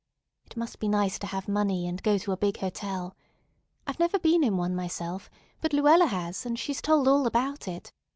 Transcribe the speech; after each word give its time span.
It 0.47 0.57
must 0.57 0.79
be 0.79 0.87
nice 0.87 1.19
to 1.19 1.27
have 1.27 1.47
money 1.47 1.87
and 1.87 2.01
go 2.01 2.17
to 2.17 2.31
a 2.31 2.35
big 2.35 2.57
hotel. 2.57 3.15
I've 3.85 3.99
never 3.99 4.17
been 4.17 4.43
in 4.43 4.57
one 4.57 4.75
myself; 4.75 5.29
but 5.61 5.73
Luella 5.73 6.07
has, 6.07 6.43
and 6.43 6.57
she's 6.57 6.81
told 6.81 7.07
all 7.07 7.27
about 7.27 7.67
it. 7.67 7.93